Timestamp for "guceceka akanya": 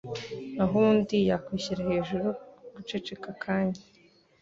2.73-3.81